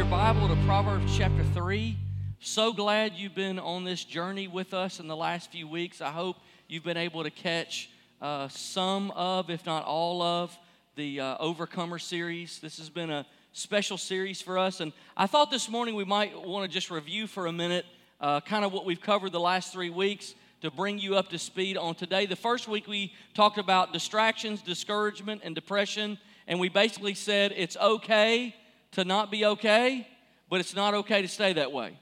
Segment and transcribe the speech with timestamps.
[0.00, 1.94] your Bible to Proverbs chapter 3.
[2.38, 6.00] So glad you've been on this journey with us in the last few weeks.
[6.00, 6.38] I hope
[6.68, 7.90] you've been able to catch
[8.22, 10.58] uh, some of, if not all of,
[10.96, 12.60] the uh, Overcomer series.
[12.60, 14.80] This has been a special series for us.
[14.80, 17.84] And I thought this morning we might want to just review for a minute
[18.22, 21.38] uh, kind of what we've covered the last three weeks to bring you up to
[21.38, 22.24] speed on today.
[22.24, 26.16] The first week we talked about distractions, discouragement, and depression.
[26.46, 28.54] And we basically said it's okay
[28.92, 30.06] to not be okay,
[30.48, 31.98] but it's not okay to stay that way.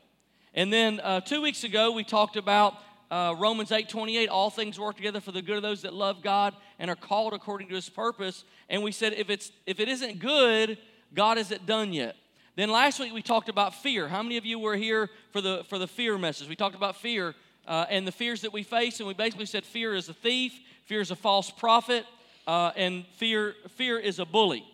[0.55, 2.75] And then uh, two weeks ago, we talked about
[3.11, 6.23] uh, Romans 8 28, all things work together for the good of those that love
[6.23, 8.45] God and are called according to his purpose.
[8.69, 10.79] And we said if, it's, if it isn't good,
[11.15, 12.17] God isn't done yet.
[12.57, 14.09] Then last week we talked about fear.
[14.09, 16.49] How many of you were here for the, for the fear message?
[16.49, 17.35] We talked about fear
[17.67, 20.59] uh, and the fears that we face, and we basically said fear is a thief,
[20.87, 22.05] fear is a false prophet,
[22.47, 24.65] uh, and fear, fear is a bully.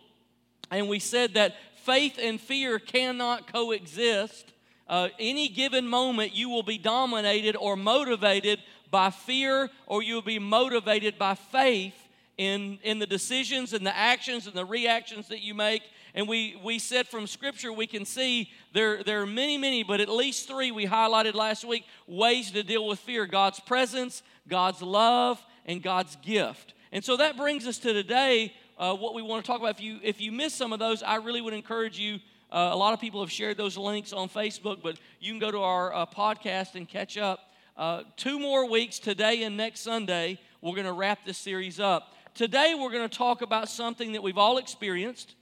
[0.71, 1.55] And we said that
[1.85, 4.51] faith and fear cannot coexist.
[4.87, 8.59] Uh, any given moment, you will be dominated or motivated
[8.91, 11.95] by fear, or you will be motivated by faith
[12.37, 15.83] in, in the decisions and the actions and the reactions that you make.
[16.13, 19.99] And we, we said from Scripture, we can see there, there are many, many, but
[19.99, 24.81] at least three we highlighted last week ways to deal with fear God's presence, God's
[24.81, 26.73] love, and God's gift.
[26.91, 29.71] And so that brings us to today, uh, what we want to talk about.
[29.71, 32.19] If you, if you miss some of those, I really would encourage you.
[32.51, 35.51] Uh, a lot of people have shared those links on Facebook, but you can go
[35.51, 37.51] to our uh, podcast and catch up.
[37.77, 42.13] Uh, two more weeks, today and next Sunday, we're going to wrap this series up.
[42.33, 45.35] Today, we're going to talk about something that we've all experienced,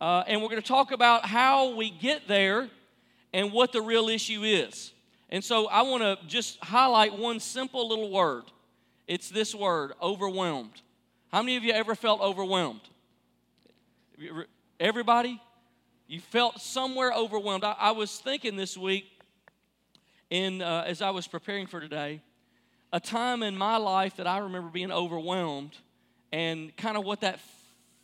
[0.00, 2.68] uh, and we're going to talk about how we get there
[3.32, 4.92] and what the real issue is.
[5.28, 8.44] And so, I want to just highlight one simple little word
[9.06, 10.82] it's this word overwhelmed.
[11.32, 12.80] How many of you ever felt overwhelmed?
[14.78, 15.40] Everybody?
[16.06, 17.64] You felt somewhere overwhelmed.
[17.64, 19.06] I, I was thinking this week,
[20.30, 22.20] in, uh, as I was preparing for today,
[22.92, 25.76] a time in my life that I remember being overwhelmed
[26.32, 27.40] and kind of what that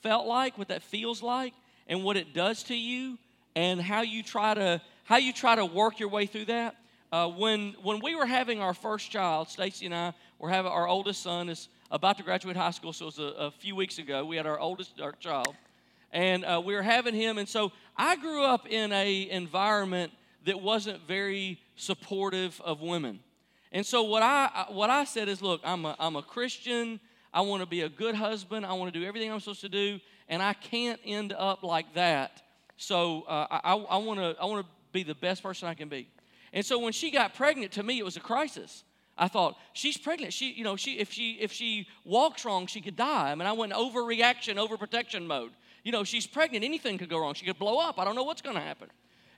[0.03, 1.55] felt like, what that feels like,
[1.87, 3.19] and what it does to you,
[3.55, 6.77] and how you try to how you try to work your way through that.
[7.11, 10.89] Uh, when when we were having our first child, Stacy and I were having our
[10.89, 13.99] oldest son is about to graduate high school, so it was a, a few weeks
[13.99, 14.25] ago.
[14.25, 15.55] We had our oldest our child,
[16.11, 17.37] and uh, we were having him.
[17.37, 20.11] And so I grew up in a environment
[20.47, 23.21] that wasn't very supportive of women.
[23.71, 26.99] And so what I what I said is, look, I'm a, I'm a Christian.
[27.33, 28.67] I want to be a good husband.
[28.67, 31.95] I want to do everything I'm supposed to do, and I can't end up like
[31.95, 32.43] that.
[32.79, 35.89] So uh, I, I want to I want to be the best person I can
[35.89, 36.09] be.
[36.55, 38.83] And so when she got pregnant, to me it was a crisis.
[39.17, 40.33] I thought she's pregnant.
[40.33, 43.31] She, you know, she if she if she walks wrong, she could die.
[43.31, 45.53] I mean, I went overreaction, overprotection mode.
[45.85, 46.65] You know, she's pregnant.
[46.65, 47.35] Anything could go wrong.
[47.35, 47.99] She could blow up.
[47.99, 48.89] I don't know what's going to happen.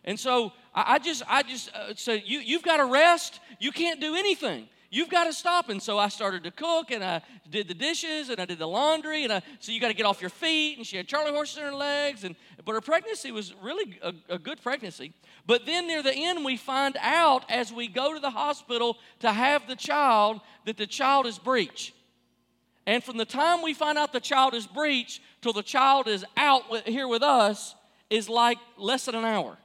[0.05, 3.41] And so I, I just I just uh, said, you you've got to rest.
[3.59, 4.69] You can't do anything.
[4.94, 5.71] You've got to stop.
[5.71, 8.69] And so I started to cook and I did the dishes and I did the
[8.69, 9.25] laundry.
[9.25, 10.78] And I, so you got to get off your feet.
[10.78, 12.22] And she had Charlie horses in her legs.
[12.22, 15.12] And, but her pregnancy was really a, a good pregnancy.
[15.49, 19.33] But then near the end, we find out as we go to the hospital to
[19.33, 21.93] have the child that the child is breech.
[22.87, 26.25] And from the time we find out the child is breech till the child is
[26.37, 27.75] out with, here with us
[28.10, 29.59] is like less than an hour.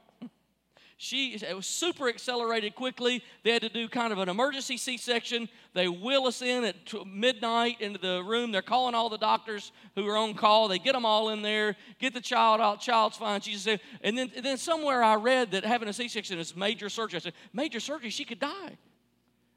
[1.02, 3.24] She it was super accelerated quickly.
[3.42, 5.48] They had to do kind of an emergency C-section.
[5.72, 8.52] They wheel us in at midnight into the room.
[8.52, 10.68] They're calling all the doctors who are on call.
[10.68, 12.82] They get them all in there, get the child out.
[12.82, 13.40] Child's fine.
[13.40, 16.90] She said, and then, and then somewhere I read that having a C-section is major
[16.90, 17.16] surgery.
[17.16, 18.10] I said, major surgery?
[18.10, 18.76] She could die.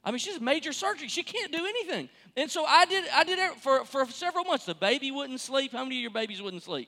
[0.02, 1.10] I mean, she's major surgery.
[1.10, 2.08] She can't do anything.
[2.38, 3.04] And so I did.
[3.14, 4.66] I did it for for several months.
[4.66, 5.74] The baby wouldn't sleep.
[5.74, 6.88] How many of your babies wouldn't sleep?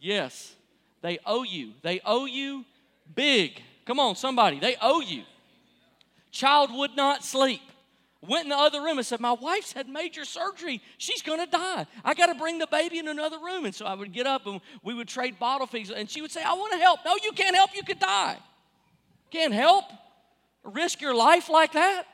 [0.00, 0.54] Yes,
[1.02, 1.74] they owe you.
[1.82, 2.64] They owe you
[3.14, 3.62] Big.
[3.84, 4.60] Come on, somebody.
[4.60, 5.22] They owe you.
[6.30, 7.62] Child would not sleep.
[8.20, 10.82] Went in the other room and said, My wife's had major surgery.
[10.98, 11.86] She's going to die.
[12.04, 13.64] I got to bring the baby in another room.
[13.64, 15.90] And so I would get up and we would trade bottle feeds.
[15.90, 17.00] And she would say, I want to help.
[17.04, 17.70] No, you can't help.
[17.76, 18.36] You could die.
[19.30, 19.84] Can't help.
[20.64, 22.06] Risk your life like that.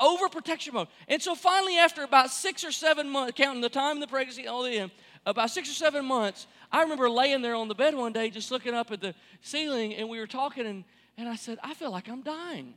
[0.00, 0.88] Overprotection mode.
[1.08, 4.46] And so finally, after about six or seven months, counting the time in the pregnancy,
[4.46, 4.90] all the end,
[5.24, 8.50] about six or seven months, I remember laying there on the bed one day just
[8.50, 10.84] looking up at the ceiling and we were talking and,
[11.16, 12.74] and I said, I feel like I'm dying.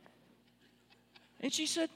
[1.40, 1.90] And she said,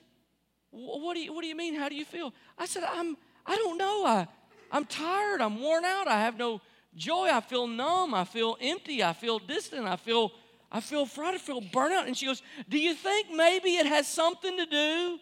[0.71, 1.75] what do, you, what do you mean?
[1.75, 2.33] How do you feel?
[2.59, 3.17] I said, I'm,
[3.47, 4.07] I don't know.
[4.07, 4.29] I,
[4.71, 5.41] I'm tired.
[5.41, 6.07] I'm worn out.
[6.07, 6.61] I have no
[6.95, 7.29] joy.
[7.31, 8.15] I feel numb.
[8.15, 9.03] I feel empty.
[9.03, 9.87] I feel distant.
[9.87, 10.33] I feel,
[10.71, 11.43] I feel frightened.
[11.43, 12.07] I feel burnout.
[12.07, 15.19] And she goes, Do you think maybe it has something to do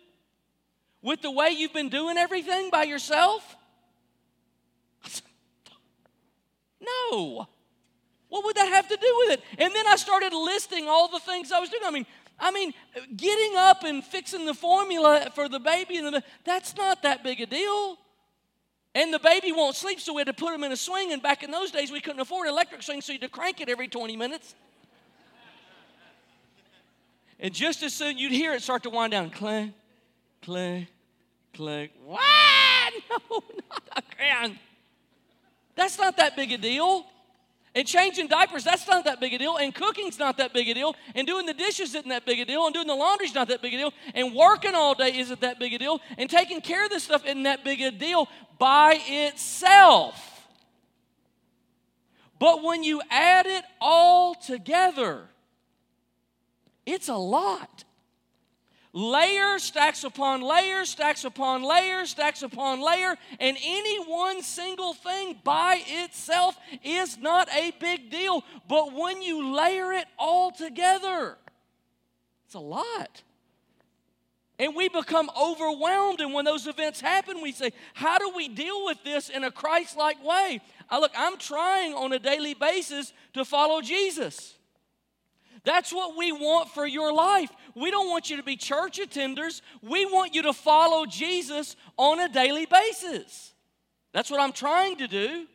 [1.01, 3.57] with the way you've been doing everything by yourself?
[6.81, 7.47] No.
[8.29, 9.45] What would that have to do with it?
[9.59, 11.83] And then I started listing all the things I was doing.
[11.85, 12.07] I mean,
[12.39, 12.73] I mean,
[13.17, 17.41] getting up and fixing the formula for the baby and the, that's not that big
[17.41, 17.99] a deal.
[18.95, 21.13] And the baby won't sleep, so we had to put him in a swing.
[21.13, 23.61] And back in those days, we couldn't afford electric swing, so you had to crank
[23.61, 24.55] it every 20 minutes.
[27.41, 29.75] and just as soon you'd hear it start to wind down, clang,
[30.43, 30.87] clang,
[31.55, 31.89] clang.
[32.05, 32.21] What?
[33.31, 34.59] No, not again.
[35.79, 37.07] That's not that big a deal.
[37.75, 39.57] And changing diapers, that's not that big a deal.
[39.57, 40.97] And cooking's not that big a deal.
[41.15, 42.65] And doing the dishes isn't that big a deal.
[42.65, 43.93] And doing the laundry's not that big a deal.
[44.13, 46.01] And working all day isn't that big a deal.
[46.17, 48.29] And taking care of this stuff isn't that big a deal
[48.59, 50.49] by itself.
[52.41, 55.23] But when you add it all together,
[56.85, 57.85] it's a lot.
[58.99, 65.39] Layer stacks upon layer, stacks upon layer, stacks upon layer, and any one single thing
[65.45, 68.43] by itself is not a big deal.
[68.69, 71.39] But when you layer it all together,
[72.45, 73.23] it's a lot.
[74.59, 76.21] And we become overwhelmed.
[76.21, 79.53] And when those events happen, we say, How do we deal with this in a
[79.53, 80.61] Christ like way?
[80.91, 84.59] I look, I'm trying on a daily basis to follow Jesus.
[85.65, 87.51] That's what we want for your life.
[87.79, 89.61] We don't want you to be church attenders.
[89.83, 93.53] We want you to follow Jesus on a daily basis.
[94.13, 95.47] That's what I'm trying to do.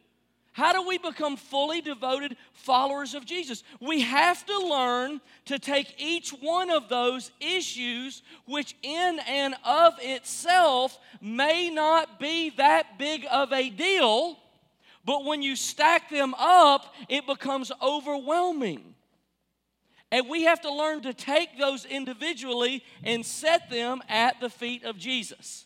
[0.54, 3.64] How do we become fully devoted followers of Jesus?
[3.82, 9.96] We have to learn to take each one of those issues, which in and of
[10.00, 14.38] itself may not be that big of a deal,
[15.04, 18.94] but when you stack them up, it becomes overwhelming.
[20.14, 24.84] And we have to learn to take those individually and set them at the feet
[24.84, 25.66] of Jesus.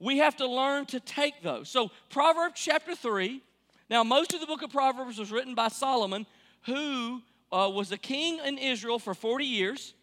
[0.00, 1.68] We have to learn to take those.
[1.68, 3.42] So, Proverbs chapter 3
[3.90, 6.26] now, most of the book of Proverbs was written by Solomon,
[6.66, 9.94] who uh, was a king in Israel for 40 years.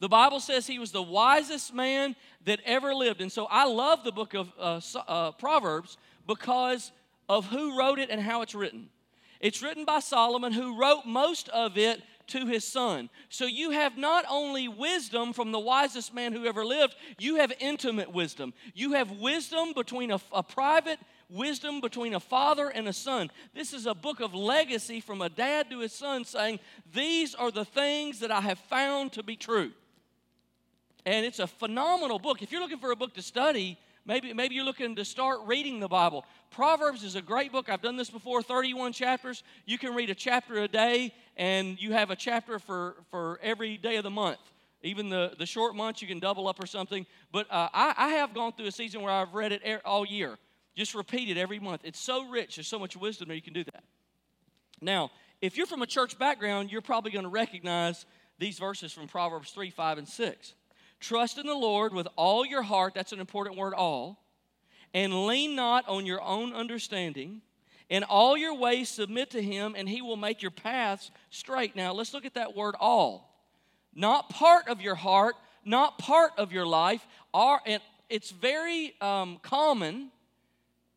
[0.00, 3.20] The Bible says he was the wisest man that ever lived.
[3.20, 6.90] And so I love the book of uh, uh, Proverbs because
[7.28, 8.88] of who wrote it and how it's written.
[9.40, 13.08] It's written by Solomon, who wrote most of it to his son.
[13.28, 17.52] So you have not only wisdom from the wisest man who ever lived, you have
[17.60, 18.52] intimate wisdom.
[18.74, 23.30] You have wisdom between a, a private wisdom between a father and a son.
[23.54, 26.60] This is a book of legacy from a dad to his son saying,
[26.92, 29.72] These are the things that I have found to be true.
[31.04, 32.42] And it's a phenomenal book.
[32.42, 35.80] If you're looking for a book to study, maybe, maybe you're looking to start reading
[35.80, 36.24] the Bible.
[36.50, 37.68] Proverbs is a great book.
[37.68, 39.42] I've done this before 31 chapters.
[39.66, 43.76] You can read a chapter a day, and you have a chapter for, for every
[43.76, 44.38] day of the month.
[44.82, 47.06] Even the, the short months, you can double up or something.
[47.32, 50.38] But uh, I, I have gone through a season where I've read it all year.
[50.76, 51.80] Just repeat it every month.
[51.84, 52.56] It's so rich.
[52.56, 53.36] There's so much wisdom there.
[53.36, 53.82] You can do that.
[54.80, 55.10] Now,
[55.40, 58.04] if you're from a church background, you're probably going to recognize
[58.38, 60.54] these verses from Proverbs 3, 5, and 6.
[61.06, 62.92] Trust in the Lord with all your heart.
[62.92, 64.18] That's an important word, all.
[64.92, 67.42] And lean not on your own understanding.
[67.88, 71.76] In all your ways, submit to Him, and He will make your paths straight.
[71.76, 73.32] Now, let's look at that word all.
[73.94, 77.06] Not part of your heart, not part of your life.
[77.32, 77.80] Are, and
[78.10, 80.10] it's very um, common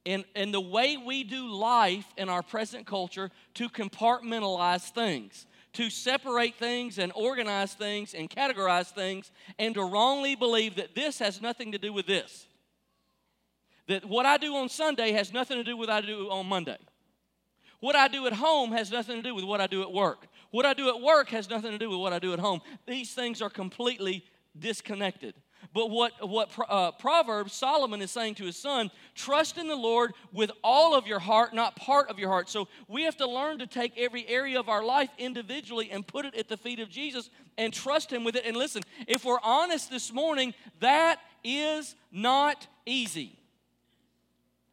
[0.06, 5.90] in, in the way we do life in our present culture to compartmentalize things, to
[5.90, 11.42] separate things and organize things and categorize things, and to wrongly believe that this has
[11.42, 12.48] nothing to do with this.
[13.88, 16.46] That what I do on Sunday has nothing to do with what I do on
[16.46, 16.78] Monday.
[17.80, 20.28] What I do at home has nothing to do with what I do at work.
[20.52, 22.62] What I do at work has nothing to do with what I do at home.
[22.86, 24.26] These things are completely
[24.58, 25.36] disconnected.
[25.74, 30.14] But what, what uh, Proverbs, Solomon is saying to his son, trust in the Lord
[30.34, 32.50] with all of your heart, not part of your heart.
[32.50, 36.26] So we have to learn to take every area of our life individually and put
[36.26, 38.46] it at the feet of Jesus and trust him with it.
[38.46, 43.38] And listen, if we're honest this morning, that is not easy.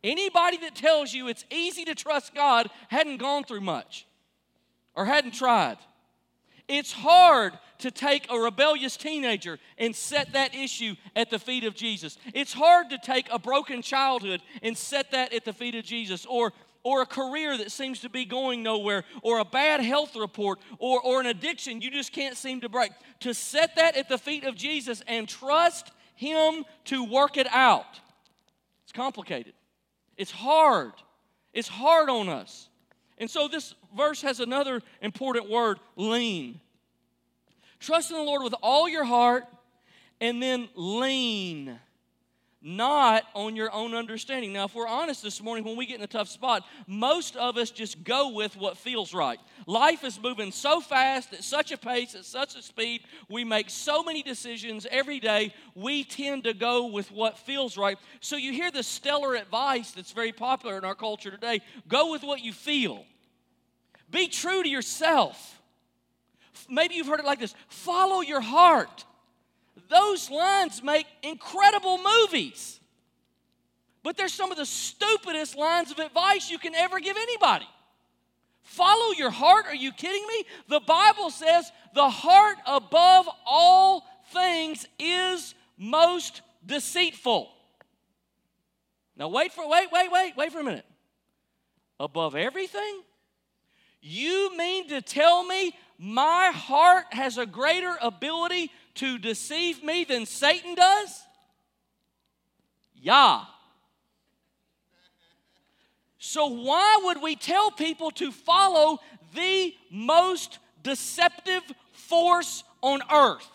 [0.02, 4.06] Anybody that tells you it's easy to trust God hadn't gone through much
[4.94, 5.78] or hadn't tried.
[6.68, 11.74] It's hard to take a rebellious teenager and set that issue at the feet of
[11.74, 12.18] Jesus.
[12.34, 16.26] It's hard to take a broken childhood and set that at the feet of Jesus
[16.26, 16.52] or
[16.86, 21.00] or a career that seems to be going nowhere, or a bad health report, or,
[21.00, 22.92] or an addiction you just can't seem to break.
[23.20, 27.98] To set that at the feet of Jesus and trust Him to work it out.
[28.84, 29.54] It's complicated,
[30.16, 30.92] it's hard.
[31.52, 32.68] It's hard on us.
[33.18, 36.60] And so this verse has another important word lean.
[37.80, 39.44] Trust in the Lord with all your heart
[40.20, 41.78] and then lean
[42.66, 44.52] not on your own understanding.
[44.52, 47.56] Now, if we're honest this morning, when we get in a tough spot, most of
[47.56, 49.38] us just go with what feels right.
[49.68, 53.02] Life is moving so fast, at such a pace, at such a speed.
[53.28, 55.54] We make so many decisions every day.
[55.76, 57.98] We tend to go with what feels right.
[58.20, 62.24] So, you hear the stellar advice that's very popular in our culture today go with
[62.24, 63.04] what you feel,
[64.10, 65.60] be true to yourself.
[66.68, 69.04] Maybe you've heard it like this follow your heart
[69.88, 72.80] those lines make incredible movies.
[74.02, 77.66] But they're some of the stupidest lines of advice you can ever give anybody.
[78.62, 79.66] Follow your heart?
[79.66, 80.44] Are you kidding me?
[80.68, 87.50] The Bible says the heart above all things is most deceitful.
[89.16, 90.86] Now wait for wait, wait, wait, wait for a minute.
[91.98, 93.02] Above everything?
[94.02, 100.26] You mean to tell me my heart has a greater ability to deceive me than
[100.26, 101.22] Satan does?
[102.94, 103.44] Yeah.
[106.18, 108.98] So, why would we tell people to follow
[109.34, 111.62] the most deceptive
[111.92, 113.48] force on earth?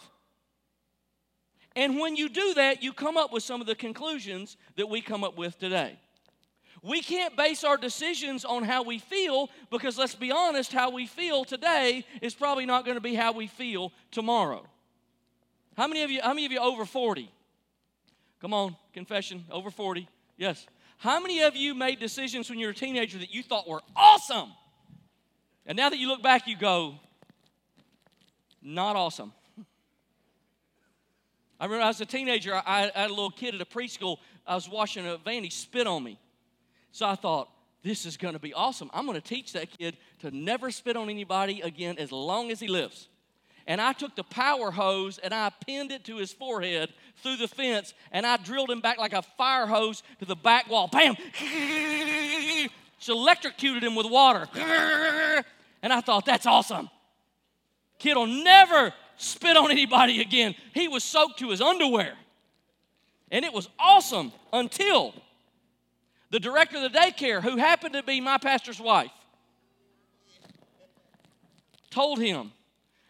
[1.75, 5.01] And when you do that, you come up with some of the conclusions that we
[5.01, 5.97] come up with today.
[6.83, 11.05] We can't base our decisions on how we feel because let's be honest, how we
[11.05, 14.65] feel today is probably not going to be how we feel tomorrow.
[15.77, 17.31] How many of you, how many of you over 40?
[18.41, 20.07] Come on, confession, over 40.
[20.37, 20.65] Yes.
[20.97, 23.81] How many of you made decisions when you were a teenager that you thought were
[23.95, 24.51] awesome?
[25.65, 26.95] And now that you look back, you go,
[28.61, 29.31] not awesome.
[31.59, 32.61] I remember I was a teenager, I,
[32.95, 34.17] I had a little kid at a preschool.
[34.47, 36.19] I was washing a van, he spit on me.
[36.91, 37.49] So I thought,
[37.83, 38.89] this is going to be awesome.
[38.93, 42.59] I'm going to teach that kid to never spit on anybody again as long as
[42.59, 43.07] he lives
[43.67, 46.91] and I took the power hose and I pinned it to his forehead
[47.23, 50.69] through the fence and I drilled him back like a fire hose to the back
[50.69, 50.87] wall.
[50.87, 51.15] Bam!
[52.97, 54.47] Just electrocuted him with water.
[55.83, 56.89] And I thought, that's awesome.
[57.97, 60.55] Kid will never spit on anybody again.
[60.73, 62.13] He was soaked to his underwear.
[63.31, 65.13] And it was awesome until
[66.29, 69.11] the director of the daycare, who happened to be my pastor's wife,
[71.89, 72.51] told him,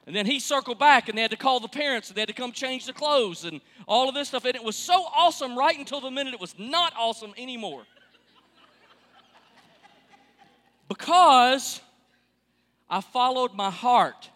[0.07, 2.27] and then he circled back and they had to call the parents and they had
[2.27, 4.45] to come change the clothes and all of this stuff.
[4.45, 7.83] And it was so awesome right until the minute it was not awesome anymore.
[10.87, 11.81] because
[12.89, 14.30] I followed my heart.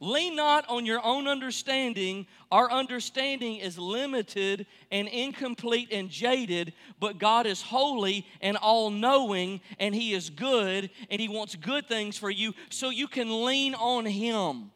[0.00, 2.26] Lean not on your own understanding.
[2.50, 9.60] Our understanding is limited and incomplete and jaded, but God is holy and all knowing,
[9.78, 13.74] and He is good, and He wants good things for you, so you can lean
[13.74, 14.70] on Him.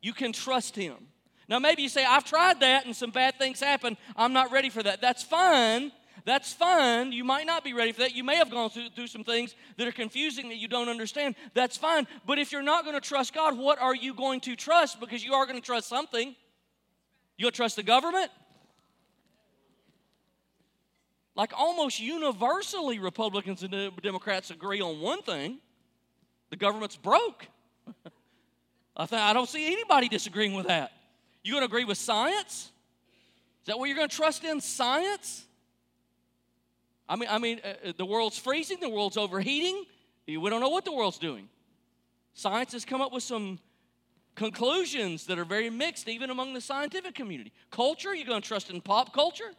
[0.00, 0.96] You can trust Him.
[1.48, 3.96] Now, maybe you say, I've tried that and some bad things happen.
[4.16, 5.00] I'm not ready for that.
[5.00, 5.92] That's fine.
[6.26, 7.12] That's fine.
[7.12, 8.16] You might not be ready for that.
[8.16, 11.36] You may have gone through, through some things that are confusing that you don't understand.
[11.54, 12.08] That's fine.
[12.26, 14.98] But if you're not going to trust God, what are you going to trust?
[14.98, 16.34] Because you are going to trust something.
[17.36, 18.32] You'll trust the government?
[21.36, 25.58] Like almost universally, Republicans and Democrats agree on one thing
[26.50, 27.46] the government's broke.
[28.96, 30.90] I, th- I don't see anybody disagreeing with that.
[31.44, 32.72] You going to agree with science?
[33.62, 34.60] Is that what you're going to trust in?
[34.60, 35.45] Science?
[37.08, 39.84] I mean, I mean, uh, uh, the world's freezing, the world's overheating.
[40.26, 41.48] We don't know what the world's doing.
[42.34, 43.60] Science has come up with some
[44.34, 47.52] conclusions that are very mixed, even among the scientific community.
[47.70, 49.52] Culture, you're going to trust in pop culture?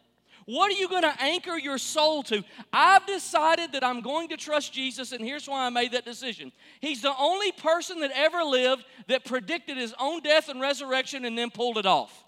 [0.44, 2.42] What are you going to anchor your soul to?
[2.72, 6.52] I've decided that I'm going to trust Jesus, and here's why I made that decision.
[6.80, 11.36] He's the only person that ever lived that predicted his own death and resurrection and
[11.36, 12.24] then pulled it off.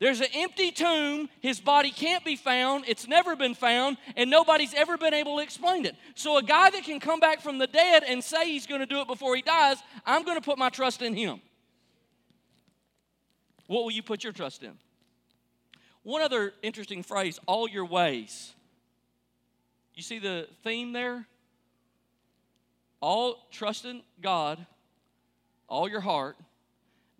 [0.00, 1.28] There's an empty tomb.
[1.40, 2.84] His body can't be found.
[2.88, 5.94] It's never been found, and nobody's ever been able to explain it.
[6.14, 8.86] So, a guy that can come back from the dead and say he's going to
[8.86, 11.40] do it before he dies, I'm going to put my trust in him.
[13.66, 14.72] What will you put your trust in?
[16.02, 18.52] One other interesting phrase all your ways.
[19.94, 21.26] You see the theme there?
[23.00, 24.66] All trust in God,
[25.68, 26.36] all your heart,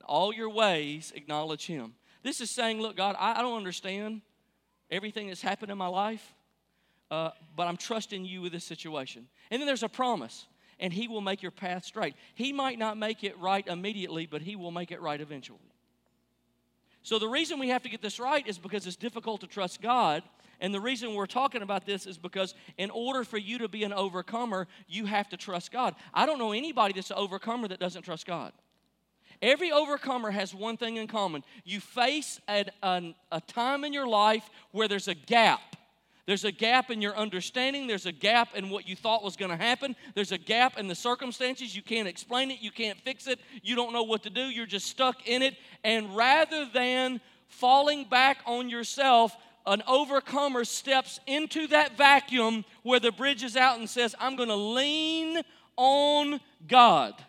[0.05, 1.95] all your ways, acknowledge Him.
[2.25, 4.23] This is saying, look, God, I, don't understand
[4.91, 6.35] everything that's happened in my life,
[7.11, 9.29] uh, but I'm trusting you with this situation.
[9.51, 10.47] And then there's a promise,
[10.81, 12.15] and He will make your path straight.
[12.35, 15.59] He might not make it right immediately, but He will make it right eventually.
[17.03, 19.83] So the reason we have to get this right is because it's difficult to trust
[19.83, 20.23] God.
[20.61, 23.85] And the reason we're talking about this is because in order for you to be
[23.85, 25.95] an overcomer, you have to trust God.
[26.15, 28.55] I don't know anybody that's an overcomer that doesn't trust God.
[29.45, 31.45] Every overcomer has one thing in common.
[31.65, 35.61] You face a, a, a time in your life where there's a gap.
[36.25, 37.87] There's a gap in your understanding.
[37.87, 39.97] There's a gap in what you thought was going to happen.
[40.15, 41.77] There's a gap in the circumstances.
[41.77, 42.63] You can't explain it.
[42.63, 43.39] You can't fix it.
[43.63, 44.41] You don't know what to do.
[44.41, 45.57] You're just stuck in it.
[45.85, 49.37] And rather than falling back on yourself,
[49.67, 54.49] an overcomer steps into that vacuum where the bridge is out and says, I'm going
[54.49, 55.43] to lean
[55.77, 57.23] on God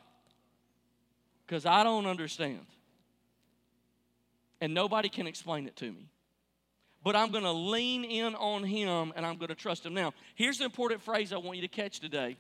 [1.46, 2.66] because I don't understand.
[4.62, 6.10] And nobody can explain it to me.
[7.04, 9.94] But I'm going to lean in on Him and I'm going to trust Him.
[9.94, 12.38] Now, here's the important phrase I want you to catch today.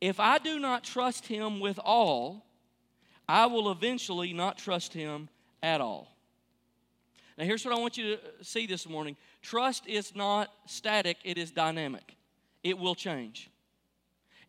[0.00, 2.46] If I do not trust Him with all,
[3.28, 5.28] I will eventually not trust Him
[5.62, 6.16] at all.
[7.36, 11.36] Now, here's what I want you to see this morning trust is not static, it
[11.36, 12.16] is dynamic,
[12.64, 13.50] it will change.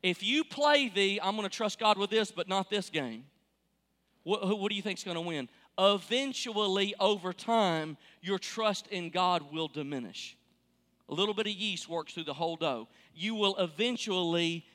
[0.04, 3.26] If you play the, I'm going to trust God with this, but not this game,
[4.28, 5.48] what, what do you think is going to win?
[5.80, 10.36] Eventually, over time, your trust in God will diminish.
[11.08, 12.90] A little bit of yeast works through the whole dough.
[13.16, 14.66] You will eventually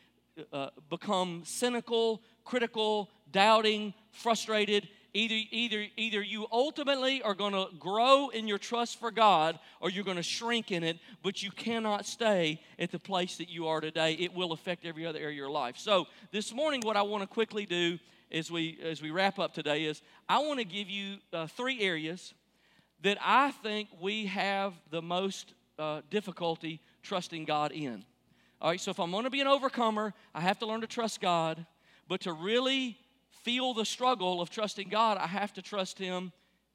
[0.54, 8.30] uh, become cynical, critical, doubting, frustrated, Either, either, either you ultimately are going to grow
[8.30, 12.06] in your trust for God or you're going to shrink in it, but you cannot
[12.06, 14.14] stay at the place that you are today.
[14.14, 15.76] It will affect every other area of your life.
[15.76, 17.98] So, this morning, what I want to quickly do
[18.32, 21.80] as we, as we wrap up today is I want to give you uh, three
[21.80, 22.34] areas
[23.02, 28.04] that I think we have the most uh, difficulty trusting God in.
[28.60, 30.86] All right, so if I'm going to be an overcomer, I have to learn to
[30.86, 31.66] trust God.
[32.08, 32.96] But to really
[33.42, 36.32] feel the struggle of trusting God, I have to trust Him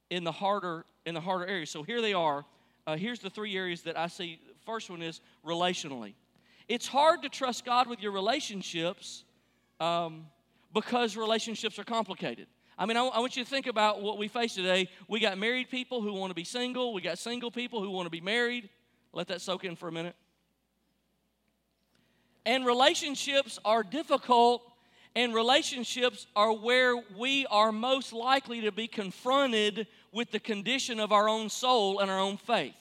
[0.10, 1.70] in the harder in the harder areas.
[1.70, 2.44] So here they are.
[2.86, 4.40] Uh, here's the three areas that I see.
[4.66, 6.14] First one is relationally.
[6.68, 9.24] It's hard to trust God with your relationships
[9.80, 10.26] um,
[10.80, 12.46] because relationships are complicated.
[12.78, 14.90] I mean, I, I, want you to think about what we face today.
[15.08, 16.94] We got married people who want to be single.
[16.94, 18.70] We got single people who want to be married.
[19.12, 20.16] Let that soak in for a minute.
[22.46, 24.62] And relationships are difficult
[25.16, 31.12] and relationships are where we are most likely to be confronted with the condition of
[31.12, 32.76] our own soul and our own faith.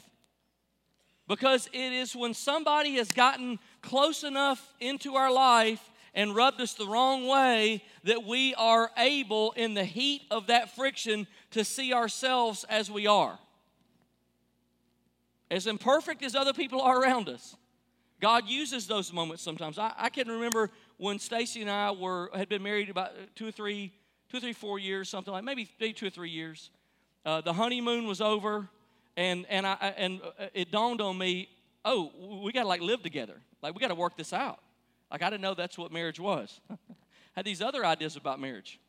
[1.26, 5.80] Because it is when somebody has gotten close enough into our life
[6.16, 10.74] and rubbed us the wrong way that we are able, in the heat of that
[10.74, 13.38] friction, to see ourselves as we are.
[15.50, 17.54] As imperfect as other people are around us,
[18.18, 19.78] God uses those moments sometimes.
[19.78, 23.52] I, I can remember when Stacy and I were had been married about two or
[23.52, 23.92] three,
[24.30, 26.70] two or three, four years, something like maybe, maybe two or three years.
[27.26, 28.68] Uh, the honeymoon was over,
[29.18, 31.50] and and I and uh, it dawned on me,
[31.84, 33.36] oh, we got to like live together.
[33.62, 34.60] Like we got to work this out.
[35.10, 36.60] Like I didn't know that's what marriage was.
[37.36, 38.80] had these other ideas about marriage.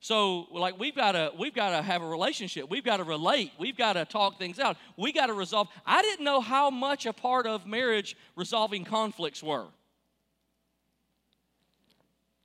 [0.00, 2.70] So like we've got to we've got to have a relationship.
[2.70, 3.52] We've got to relate.
[3.58, 4.76] We've got to talk things out.
[4.96, 5.68] We got to resolve.
[5.84, 9.66] I didn't know how much a part of marriage resolving conflicts were.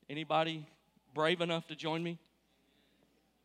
[0.09, 0.65] Anybody
[1.13, 2.17] brave enough to join me?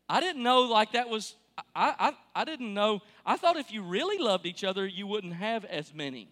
[0.09, 1.35] I didn't know like that was,
[1.75, 3.01] I, I, I didn't know.
[3.25, 6.29] I thought if you really loved each other, you wouldn't have as many.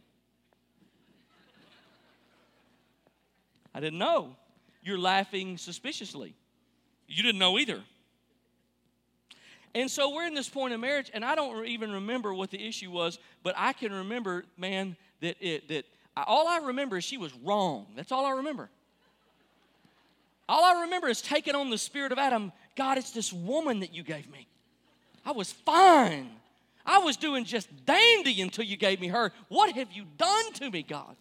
[3.74, 4.36] I didn't know.
[4.82, 6.34] You're laughing suspiciously.
[7.08, 7.82] You didn't know either.
[9.74, 12.64] And so we're in this point of marriage, and I don't even remember what the
[12.64, 15.84] issue was, but I can remember, man, that it that
[16.16, 17.86] all I remember is she was wrong.
[17.96, 18.70] That's all I remember.
[20.48, 22.52] All I remember is taking on the spirit of Adam.
[22.76, 24.46] God, it's this woman that you gave me.
[25.24, 26.30] I was fine.
[26.86, 29.32] I was doing just dandy until you gave me her.
[29.48, 31.16] What have you done to me, God?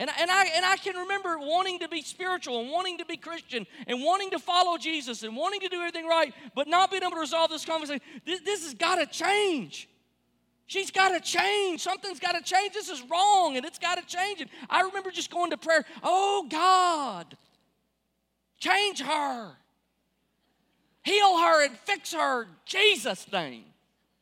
[0.00, 3.16] And, and, I, and I can remember wanting to be spiritual and wanting to be
[3.16, 7.04] Christian and wanting to follow Jesus and wanting to do everything right, but not being
[7.04, 8.00] able to resolve this conversation.
[8.26, 9.88] This, this has got to change.
[10.66, 11.82] She's got to change.
[11.82, 12.72] Something's got to change.
[12.72, 14.40] This is wrong and it's got to change.
[14.40, 17.36] And I remember just going to prayer, oh God,
[18.60, 19.52] Change her.
[21.02, 22.46] Heal her and fix her.
[22.66, 23.64] Jesus' name.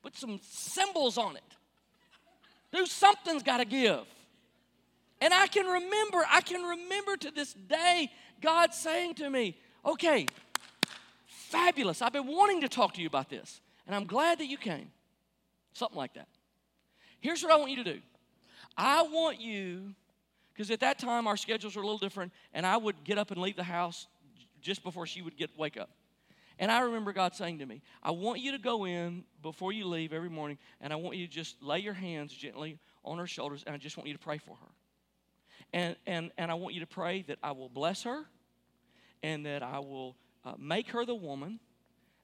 [0.01, 1.43] Put some symbols on it.
[2.73, 4.05] Do something's got to give.
[5.20, 10.26] And I can remember, I can remember to this day God saying to me, okay,
[11.26, 12.02] fabulous.
[12.02, 14.90] I've been wanting to talk to you about this, and I'm glad that you came.
[15.72, 16.28] Something like that.
[17.20, 18.00] Here's what I want you to do
[18.76, 19.94] I want you,
[20.52, 23.31] because at that time our schedules were a little different, and I would get up
[23.31, 24.07] and leave the house
[24.61, 25.90] just before she would get wake up.
[26.61, 29.87] And I remember God saying to me, I want you to go in before you
[29.87, 33.26] leave every morning, and I want you to just lay your hands gently on her
[33.26, 34.68] shoulders, and I just want you to pray for her.
[35.72, 38.24] And, and, and I want you to pray that I will bless her
[39.22, 41.61] and that I will uh, make her the woman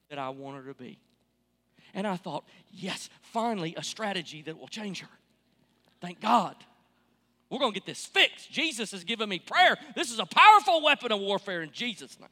[0.09, 0.99] that I want her to be.
[1.93, 5.09] And I thought, yes, finally a strategy that will change her.
[6.01, 6.57] Thank God.
[7.51, 8.51] We're going to get this fixed.
[8.51, 9.77] Jesus has given me prayer.
[9.95, 12.29] This is a powerful weapon of warfare in Jesus' name.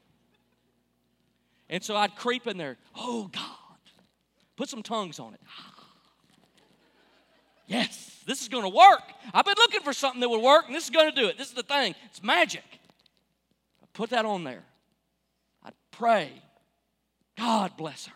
[1.69, 2.77] And so I'd creep in there.
[2.97, 3.79] Oh, God.
[4.57, 5.41] Put some tongues on it.
[7.73, 9.03] Yes, this is going to work.
[9.33, 11.39] I've been looking for something that would work, and this is going to do it.
[11.39, 11.95] This is the thing.
[12.11, 12.65] It's magic.
[13.83, 14.63] I put that on there.
[15.65, 16.31] I'd pray.
[17.39, 18.13] God bless her.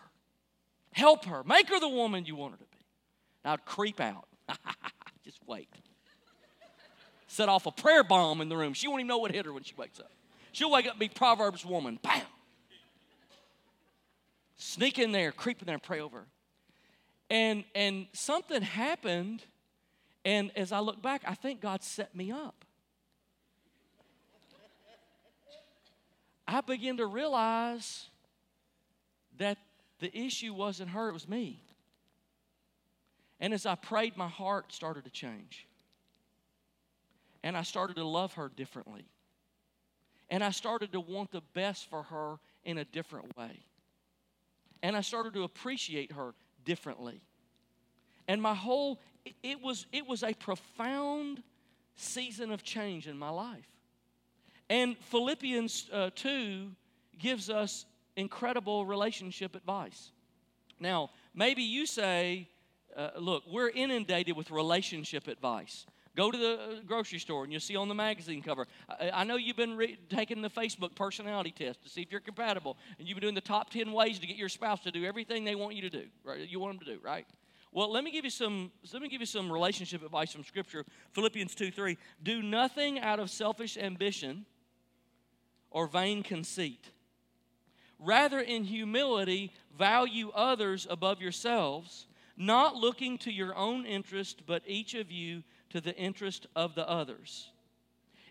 [0.91, 1.43] Help her.
[1.43, 2.77] Make her the woman you want her to be.
[3.43, 4.27] And I'd creep out.
[5.25, 5.69] Just wait.
[7.25, 8.73] Set off a prayer bomb in the room.
[8.73, 10.11] She won't even know what hit her when she wakes up.
[10.51, 11.97] She'll wake up and be Proverbs woman.
[12.03, 12.21] Bam.
[14.55, 16.27] Sneak in there, creep in there, and pray over her.
[17.29, 19.43] And and something happened,
[20.23, 22.65] and as I look back, I think God set me up.
[26.47, 28.07] I began to realize
[29.37, 29.57] that
[29.99, 31.61] the issue wasn't her, it was me.
[33.39, 35.67] And as I prayed, my heart started to change.
[37.43, 39.05] And I started to love her differently.
[40.29, 43.59] And I started to want the best for her in a different way.
[44.81, 46.33] And I started to appreciate her
[46.67, 47.21] differently.
[48.27, 48.99] And my whole,
[49.41, 51.41] it was, it was a profound
[51.95, 53.67] season of change in my life.
[54.69, 56.69] And Philippians uh, 2
[57.17, 57.85] gives us
[58.17, 60.11] incredible relationship advice.
[60.79, 62.49] Now, maybe you say,
[62.95, 65.85] uh, look, we're inundated with relationship advice.
[66.17, 68.65] Go to the uh, grocery store and you'll see on the magazine cover.
[68.89, 72.19] I, I know you've been re- taking the Facebook personality test to see if you're
[72.19, 75.05] compatible, and you've been doing the top 10 ways to get your spouse to do
[75.05, 76.39] everything they want you to do, right?
[76.49, 77.27] You want them to do, right?
[77.71, 80.85] Well, let me give you some let me give you some relationship advice from scripture.
[81.13, 81.97] Philippians 2 3.
[82.23, 84.47] Do nothing out of selfish ambition
[85.69, 86.89] or vain conceit.
[87.99, 94.95] Rather, in humility, value others above yourselves, not looking to your own interest, but each
[94.95, 97.49] of you to the interest of the others.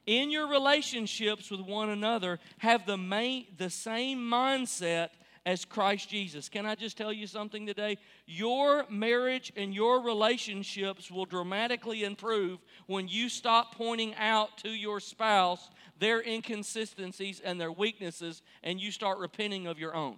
[0.06, 5.08] In your relationships with one another, have the, main, the same mindset
[5.44, 6.48] as Christ Jesus.
[6.48, 7.98] Can I just tell you something today?
[8.26, 15.00] Your marriage and your relationships will dramatically improve when you stop pointing out to your
[15.00, 20.16] spouse their inconsistencies and their weaknesses and you start repenting of your own.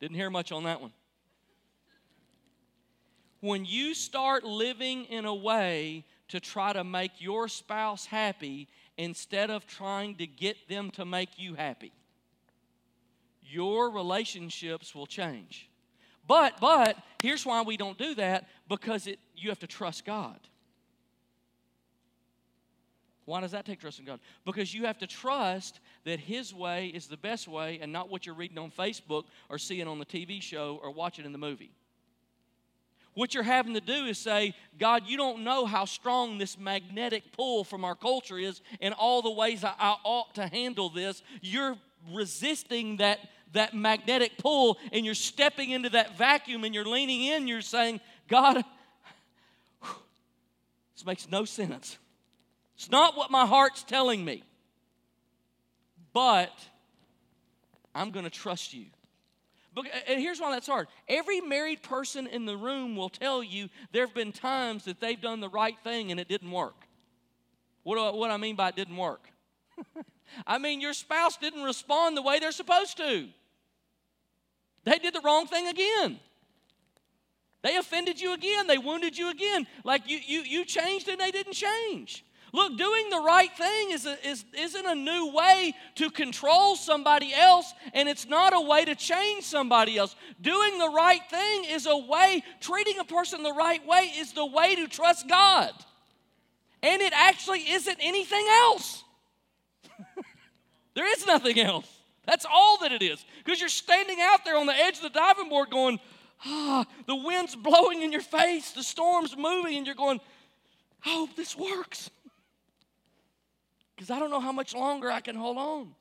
[0.00, 0.92] Didn't hear much on that one
[3.44, 9.50] when you start living in a way to try to make your spouse happy instead
[9.50, 11.92] of trying to get them to make you happy,
[13.42, 15.68] your relationships will change.
[16.26, 20.40] But but here's why we don't do that because it you have to trust God.
[23.26, 24.20] Why does that take trust in God?
[24.46, 28.24] Because you have to trust that His way is the best way and not what
[28.24, 31.72] you're reading on Facebook or seeing on the TV show or watching in the movie.
[33.14, 37.32] What you're having to do is say, God, you don't know how strong this magnetic
[37.32, 41.22] pull from our culture is and all the ways I, I ought to handle this.
[41.40, 41.76] You're
[42.12, 43.20] resisting that,
[43.52, 47.46] that magnetic pull and you're stepping into that vacuum and you're leaning in.
[47.46, 48.56] You're saying, God,
[50.94, 51.96] this makes no sense.
[52.74, 54.42] It's not what my heart's telling me.
[56.12, 56.52] But
[57.94, 58.86] I'm going to trust you.
[59.76, 60.86] And here's why that's hard.
[61.08, 65.20] Every married person in the room will tell you there have been times that they've
[65.20, 66.86] done the right thing and it didn't work.
[67.82, 69.28] What do I, what I mean by it didn't work?
[70.46, 73.28] I mean, your spouse didn't respond the way they're supposed to.
[74.84, 76.20] They did the wrong thing again.
[77.62, 78.66] They offended you again.
[78.66, 79.66] They wounded you again.
[79.84, 82.24] Like you, you, you changed and they didn't change.
[82.54, 87.34] Look, doing the right thing is a, is, isn't a new way to control somebody
[87.34, 90.14] else, and it's not a way to change somebody else.
[90.40, 94.46] Doing the right thing is a way, treating a person the right way is the
[94.46, 95.72] way to trust God.
[96.80, 99.02] And it actually isn't anything else.
[100.94, 101.90] there is nothing else.
[102.24, 103.24] That's all that it is.
[103.44, 105.98] Because you're standing out there on the edge of the diving board going,
[106.46, 110.20] ah, the wind's blowing in your face, the storm's moving, and you're going,
[111.04, 112.10] I hope this works
[113.94, 115.94] because I don't know how much longer I can hold on.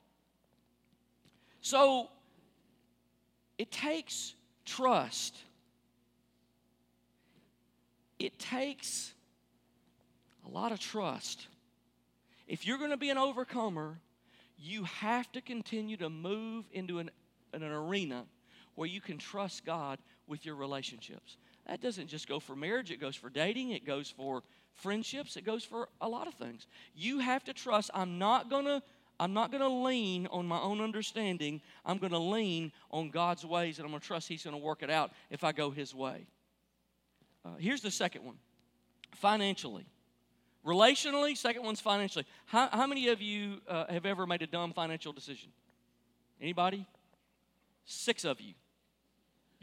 [1.62, 2.10] So
[3.58, 5.38] it takes trust.
[8.20, 9.14] It takes
[10.46, 11.48] a lot of trust.
[12.48, 14.00] If you're going to be an overcomer,
[14.58, 17.12] you have to continue to move into an,
[17.54, 18.26] an arena
[18.76, 21.38] where you can trust God with your relationships.
[21.68, 24.44] That doesn't just go for marriage, it goes for dating, it goes for
[24.76, 26.68] friendships, it goes for a lot of things.
[26.96, 28.82] You have to trust I'm not going to
[29.20, 31.62] I'm not going to lean on my own understanding.
[31.86, 34.62] I'm going to lean on God's ways, and I'm going to trust He's going to
[34.62, 36.26] work it out if I go His way.
[37.46, 38.36] Uh, here's the second one
[39.12, 39.86] financially.
[40.66, 42.26] Relationally, second one's financially.
[42.46, 45.50] How, how many of you uh, have ever made a dumb financial decision?
[46.42, 46.86] Anybody?
[47.86, 48.54] Six of you.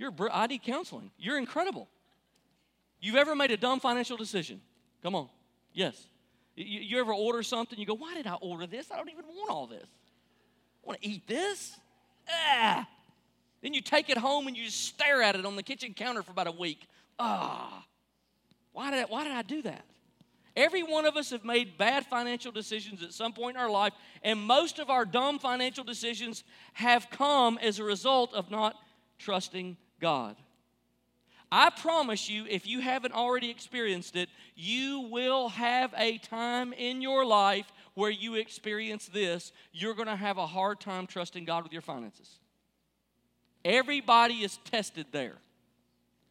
[0.00, 1.10] You're, I need counseling.
[1.18, 1.86] You're incredible.
[3.00, 4.62] You've ever made a dumb financial decision?
[5.02, 5.28] Come on.
[5.74, 6.06] Yes.
[6.56, 8.90] You, you ever order something, you go, why did I order this?
[8.90, 9.84] I don't even want all this.
[9.84, 11.76] I want to eat this.
[12.30, 12.88] Ah.
[13.60, 16.30] Then you take it home and you stare at it on the kitchen counter for
[16.30, 16.88] about a week.
[17.18, 17.84] Ah.
[18.72, 19.84] Why did, I, why did I do that?
[20.56, 23.92] Every one of us have made bad financial decisions at some point in our life,
[24.22, 28.76] and most of our dumb financial decisions have come as a result of not
[29.18, 30.36] trusting God.
[31.52, 37.02] I promise you, if you haven't already experienced it, you will have a time in
[37.02, 39.52] your life where you experience this.
[39.72, 42.38] You're going to have a hard time trusting God with your finances.
[43.64, 45.38] Everybody is tested there.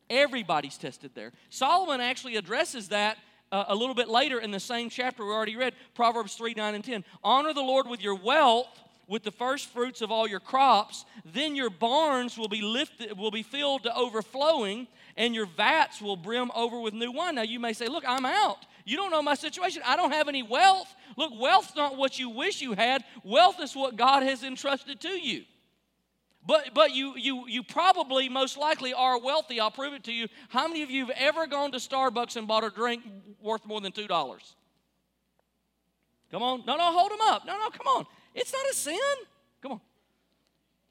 [0.09, 1.33] Everybody's tested there.
[1.49, 3.17] Solomon actually addresses that
[3.51, 6.75] uh, a little bit later in the same chapter we already read, Proverbs 3 9
[6.75, 7.03] and 10.
[7.23, 8.67] Honor the Lord with your wealth
[9.09, 13.31] with the first fruits of all your crops, then your barns will be lifted, will
[13.31, 17.35] be filled to overflowing, and your vats will brim over with new wine.
[17.35, 18.65] Now you may say, Look, I'm out.
[18.85, 19.81] You don't know my situation.
[19.85, 20.95] I don't have any wealth.
[21.17, 25.09] Look, wealth's not what you wish you had, wealth is what God has entrusted to
[25.09, 25.43] you.
[26.45, 29.59] But, but you, you, you probably most likely are wealthy.
[29.59, 30.27] I'll prove it to you.
[30.47, 33.03] How many of you have ever gone to Starbucks and bought a drink
[33.41, 34.07] worth more than $2?
[36.31, 36.63] Come on.
[36.65, 37.45] No, no, hold them up.
[37.45, 38.05] No, no, come on.
[38.33, 38.99] It's not a sin.
[39.61, 39.81] Come on.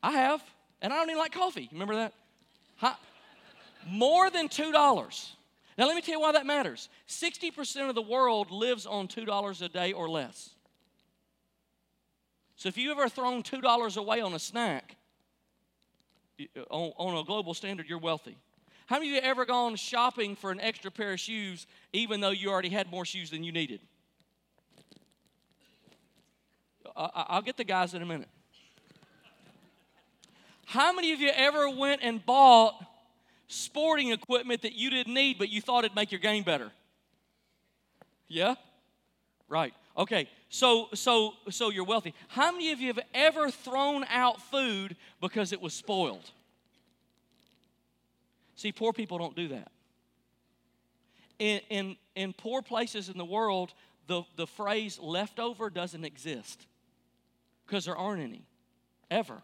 [0.02, 0.42] I have,
[0.80, 1.68] and I don't even like coffee.
[1.72, 2.12] Remember that?
[3.88, 4.72] more than $2.
[5.76, 6.88] Now, let me tell you why that matters.
[7.08, 10.50] 60% of the world lives on $2 a day or less.
[12.56, 14.96] So if you ever thrown $2 away on a snack,
[16.40, 18.36] uh, on, on a global standard, you're wealthy.
[18.86, 22.30] How many of you ever gone shopping for an extra pair of shoes even though
[22.30, 23.80] you already had more shoes than you needed?
[26.98, 28.28] I'll get the guys in a minute.
[30.66, 32.74] How many of you ever went and bought
[33.46, 36.72] sporting equipment that you didn't need but you thought it'd make your game better?
[38.26, 38.56] Yeah?
[39.48, 39.72] Right.
[39.96, 40.28] Okay.
[40.50, 42.14] So so so you're wealthy.
[42.26, 46.30] How many of you have ever thrown out food because it was spoiled?
[48.56, 49.70] See, poor people don't do that.
[51.38, 53.72] In, in, in poor places in the world,
[54.08, 56.66] the, the phrase leftover doesn't exist
[57.68, 58.46] because there aren't any,
[59.10, 59.42] ever.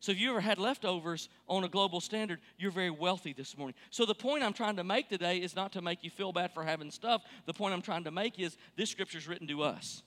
[0.00, 3.74] So if you ever had leftovers on a global standard, you're very wealthy this morning.
[3.90, 6.54] So the point I'm trying to make today is not to make you feel bad
[6.54, 7.22] for having stuff.
[7.44, 10.02] The point I'm trying to make is this scripture is written to us.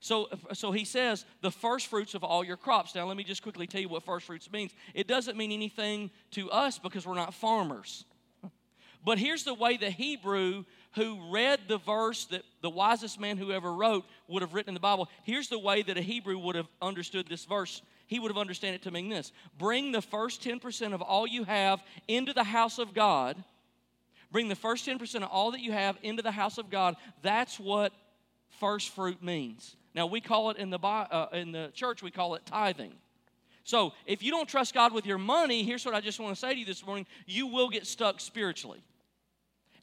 [0.00, 2.94] So, so he says, the first fruits of all your crops.
[2.94, 4.72] Now, let me just quickly tell you what first fruits means.
[4.94, 8.04] It doesn't mean anything to us because we're not farmers.
[9.04, 13.50] But here's the way the Hebrew who read the verse that the wisest man who
[13.52, 15.08] ever wrote would have written in the Bible.
[15.24, 17.82] Here's the way that a Hebrew would have understood this verse.
[18.06, 21.44] He would have understood it to mean this Bring the first 10% of all you
[21.44, 23.42] have into the house of God.
[24.30, 26.96] Bring the first 10% of all that you have into the house of God.
[27.22, 27.92] That's what
[28.58, 29.76] first fruit means.
[29.94, 32.94] Now, we call it in the, uh, in the church, we call it tithing.
[33.62, 36.40] So, if you don't trust God with your money, here's what I just want to
[36.40, 38.82] say to you this morning you will get stuck spiritually.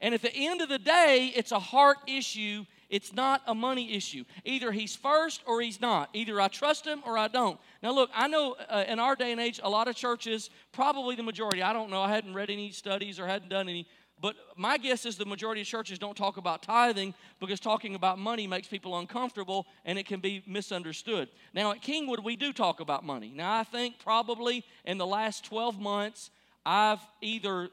[0.02, 2.66] And at the end of the day, it's a heart issue.
[2.90, 4.24] It's not a money issue.
[4.44, 6.10] Either he's first or he's not.
[6.12, 7.58] Either I trust him or I don't.
[7.84, 11.14] Now, look, I know uh, in our day and age, a lot of churches, probably
[11.14, 13.86] the majority, I don't know, I hadn't read any studies or hadn't done any,
[14.20, 18.18] but my guess is the majority of churches don't talk about tithing because talking about
[18.18, 21.28] money makes people uncomfortable and it can be misunderstood.
[21.54, 23.32] Now, at Kingwood, we do talk about money.
[23.34, 26.30] Now, I think probably in the last 12 months,
[26.66, 27.70] I've either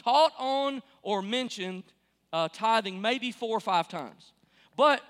[0.00, 1.84] taught on or mentioned
[2.32, 4.32] uh, tithing maybe four or five times.
[4.76, 5.02] But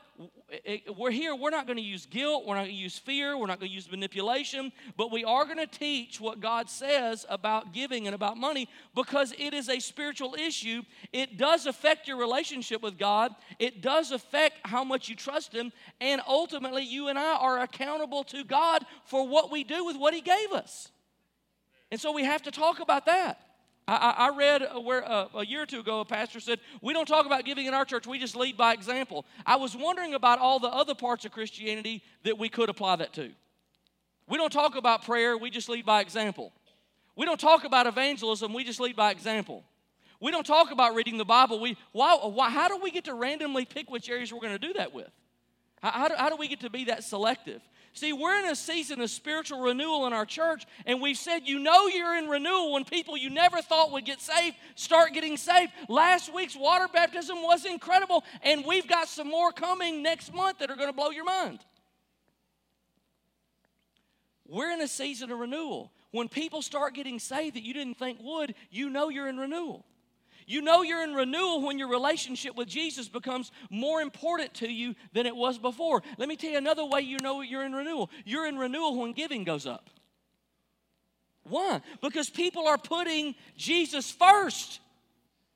[0.97, 3.47] we're here, we're not going to use guilt, we're not going to use fear, we're
[3.47, 7.73] not going to use manipulation, but we are going to teach what God says about
[7.73, 10.83] giving and about money because it is a spiritual issue.
[11.13, 15.73] It does affect your relationship with God, it does affect how much you trust Him,
[16.01, 20.13] and ultimately, you and I are accountable to God for what we do with what
[20.13, 20.91] He gave us.
[21.91, 23.41] And so we have to talk about that.
[23.91, 27.07] I, I read where uh, a year or two ago, a pastor said, We don't
[27.07, 29.27] talk about giving in our church, we just lead by example.
[29.45, 33.13] I was wondering about all the other parts of Christianity that we could apply that
[33.15, 33.31] to.
[34.29, 36.53] We don't talk about prayer, we just lead by example.
[37.17, 39.65] We don't talk about evangelism, we just lead by example.
[40.21, 41.61] We don't talk about reading the Bible.
[41.61, 44.59] We, why, why, how do we get to randomly pick which areas we're going to
[44.59, 45.11] do that with?
[45.83, 47.63] How, how, do, how do we get to be that selective?
[47.93, 51.59] See, we're in a season of spiritual renewal in our church, and we've said you
[51.59, 55.73] know you're in renewal when people you never thought would get saved start getting saved.
[55.89, 60.71] Last week's water baptism was incredible, and we've got some more coming next month that
[60.71, 61.59] are going to blow your mind.
[64.47, 65.93] We're in a season of renewal.
[66.13, 69.85] When people start getting saved that you didn't think would, you know you're in renewal.
[70.51, 74.97] You know you're in renewal when your relationship with Jesus becomes more important to you
[75.13, 76.03] than it was before.
[76.19, 78.11] Let me tell you another way you know you're in renewal.
[78.25, 79.89] You're in renewal when giving goes up.
[81.45, 81.81] Why?
[82.03, 84.81] Because people are putting Jesus first.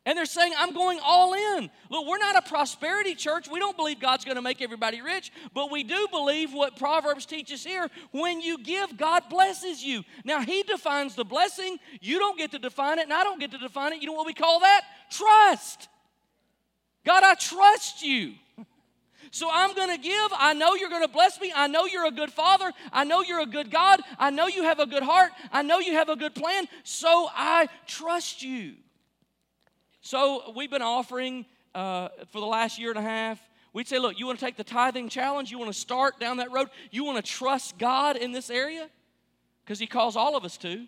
[0.07, 1.71] And they're saying, I'm going all in.
[1.89, 3.49] Look, we're not a prosperity church.
[3.49, 7.25] We don't believe God's going to make everybody rich, but we do believe what Proverbs
[7.25, 10.03] teaches here when you give, God blesses you.
[10.25, 11.79] Now, He defines the blessing.
[12.03, 14.03] You don't get to define it, and I don't get to define it.
[14.03, 14.83] You know what we call that?
[15.11, 15.89] Trust.
[17.07, 18.35] God, I trust you.
[19.31, 20.31] So I'm going to give.
[20.39, 21.53] I know you're going to bless me.
[21.57, 22.71] I know you're a good father.
[22.93, 24.01] I know you're a good God.
[24.17, 25.33] I know you have a good heart.
[25.51, 26.67] I know you have a good plan.
[26.85, 28.75] So I trust you.
[30.05, 33.41] So we've been offering uh, for the last year and a half.
[33.73, 35.51] We'd say, look, you want to take the tithing challenge?
[35.51, 36.69] You want to start down that road?
[36.91, 38.91] You want to trust God in this area?
[39.65, 40.87] Because He calls all of us to.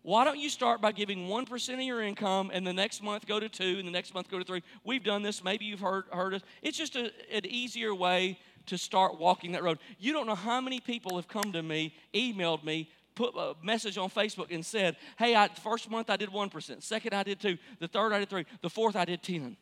[0.00, 3.38] Why don't you start by giving 1% of your income and the next month go
[3.38, 4.62] to 2 and the next month go to 3?
[4.82, 5.44] We've done this.
[5.44, 6.40] Maybe you've heard, heard us.
[6.62, 9.78] It's just a, an easier way to start walking that road.
[9.98, 13.98] You don't know how many people have come to me, emailed me, put a message
[13.98, 17.56] on Facebook and said, Hey, I, first month I did 1%, second I did 2,
[17.78, 19.56] the third I did 3, the fourth I did 10.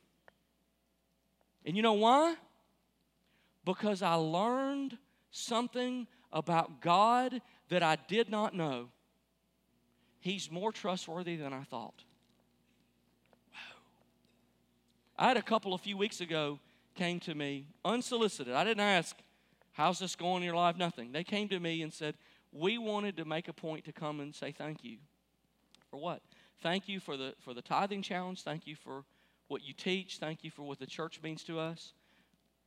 [1.64, 2.36] And you know why?
[3.64, 4.96] Because I learned
[5.30, 8.88] something about God that I did not know.
[10.20, 12.04] He's more trustworthy than I thought.
[13.52, 13.78] Wow.
[15.18, 16.58] I had a couple a few weeks ago
[16.94, 18.54] came to me unsolicited.
[18.54, 19.16] I didn't ask,
[19.72, 20.76] How's this going in your life?
[20.76, 21.12] Nothing.
[21.12, 22.14] They came to me and said,
[22.52, 24.98] we wanted to make a point to come and say thank you.
[25.90, 26.22] For what?
[26.62, 28.42] Thank you for the for the tithing challenge.
[28.42, 29.04] Thank you for
[29.48, 30.18] what you teach.
[30.18, 31.92] Thank you for what the church means to us.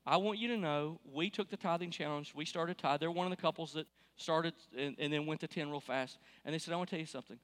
[0.06, 2.34] I want you to know we took the tithing challenge.
[2.36, 3.00] We started tithe.
[3.00, 6.18] They're one of the couples that started and, and then went to 10 real fast.
[6.44, 7.40] And they said, I want to tell you something.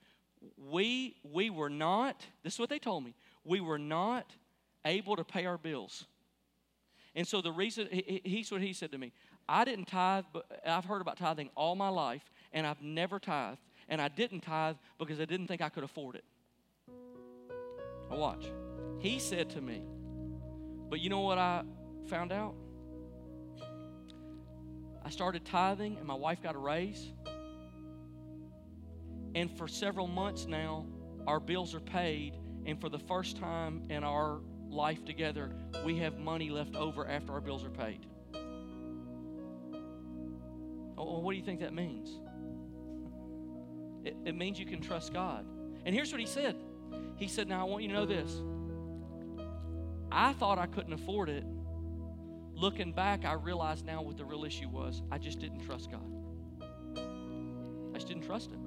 [0.70, 4.26] We we were not, this is what they told me, we were not
[4.86, 6.06] able to pay our bills.
[7.16, 9.12] And so the reason, he, he's what he said to me.
[9.50, 12.22] I didn't tithe, but I've heard about tithing all my life,
[12.54, 13.60] and I've never tithed.
[13.90, 16.24] And I didn't tithe because I didn't think I could afford it.
[18.12, 18.46] Now watch.
[19.00, 19.82] He said to me,
[20.90, 21.64] but you know what I
[22.08, 22.54] found out?
[25.04, 27.12] I started tithing, and my wife got a raise.
[29.34, 30.86] And for several months now,
[31.26, 32.36] our bills are paid.
[32.68, 37.34] And for the first time in our life together, we have money left over after
[37.34, 38.06] our bills are paid.
[41.00, 42.20] Oh, what do you think that means?
[44.04, 45.46] It, it means you can trust God.
[45.86, 46.58] And here's what he said
[47.16, 48.42] He said, Now I want you to know this.
[50.12, 51.46] I thought I couldn't afford it.
[52.54, 55.02] Looking back, I realized now what the real issue was.
[55.10, 56.02] I just didn't trust God.
[56.98, 58.60] I just didn't trust Him.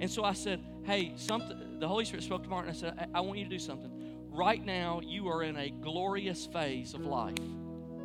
[0.00, 2.70] And so I said, Hey, something, the Holy Spirit spoke to Martin.
[2.70, 3.90] I said, I, I want you to do something.
[4.30, 7.36] Right now, you are in a glorious phase of life.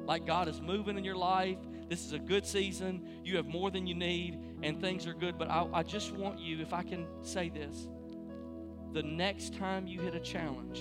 [0.06, 1.58] Like God is moving in your life
[1.90, 3.08] this is a good season.
[3.24, 5.38] You have more than you need, and things are good.
[5.38, 7.88] But I, I just want you, if I can say this,
[8.94, 10.80] the next time you hit a challenge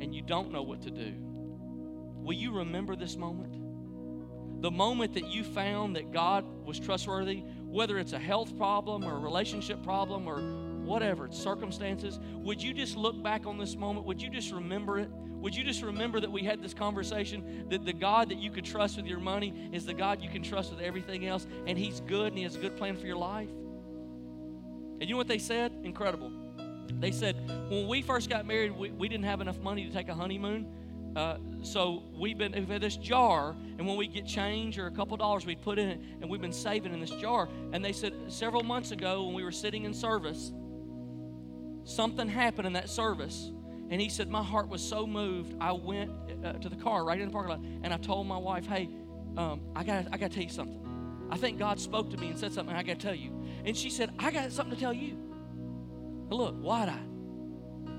[0.00, 3.56] and you don't know what to do, will you remember this moment?
[4.62, 9.16] The moment that you found that God was trustworthy, whether it's a health problem or
[9.16, 10.40] a relationship problem or
[10.84, 14.06] whatever, circumstances, would you just look back on this moment?
[14.06, 15.10] Would you just remember it?
[15.40, 18.64] Would you just remember that we had this conversation that the God that you could
[18.64, 22.00] trust with your money is the God you can trust with everything else, and He's
[22.00, 23.48] good and He has a good plan for your life?
[23.48, 25.72] And you know what they said?
[25.82, 26.30] Incredible.
[26.98, 27.36] They said,
[27.70, 30.66] when we first got married, we, we didn't have enough money to take a honeymoon.
[31.16, 34.90] Uh, so we've been we've had this jar, and when we get change or a
[34.90, 37.48] couple dollars, we put in it, and we've been saving in this jar.
[37.72, 40.52] And they said several months ago, when we were sitting in service,
[41.84, 43.50] something happened in that service
[43.90, 45.54] and he said, My heart was so moved.
[45.60, 46.12] I went
[46.44, 48.88] uh, to the car right in the parking lot and I told my wife, Hey,
[49.36, 50.78] um, I got I to tell you something.
[51.30, 53.44] I think God spoke to me and said something, I got to tell you.
[53.64, 55.16] And she said, I got something to tell you.
[56.30, 57.08] look, wide eyed.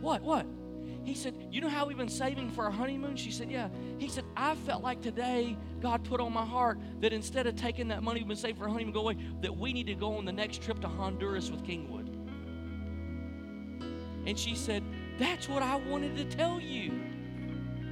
[0.02, 0.22] What?
[0.24, 0.46] What?
[1.04, 3.16] He said, You know how we've been saving for our honeymoon?
[3.16, 3.70] She said, Yeah.
[3.98, 7.89] He said, I felt like today God put on my heart that instead of taking
[7.89, 10.18] that money we've been saving for our honeymoon go away, that we need to go
[10.18, 12.08] on the next trip to Honduras with Kingwood.
[14.28, 14.84] And she said,
[15.20, 16.99] that's what I wanted to tell you.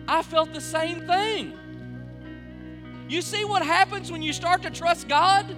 [0.08, 1.54] I felt the same thing.
[3.08, 5.56] You see what happens when you start to trust God?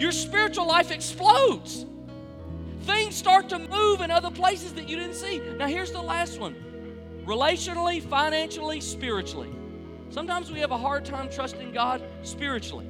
[0.00, 1.86] Your spiritual life explodes.
[2.82, 5.38] Things start to move in other places that you didn't see.
[5.38, 6.56] Now, here's the last one
[7.24, 9.50] relationally, financially, spiritually.
[10.10, 12.86] Sometimes we have a hard time trusting God spiritually.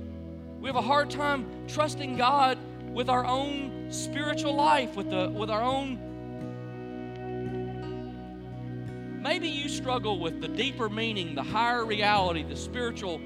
[0.61, 2.59] We have a hard time trusting God
[2.93, 6.12] with our own spiritual life, with, the, with our own.
[9.23, 13.21] Maybe you struggle with the deeper meaning, the higher reality, the spiritual.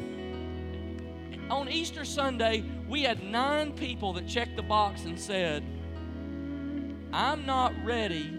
[1.49, 5.65] On Easter Sunday, we had nine people that checked the box and said,
[7.15, 8.31] I'm not ready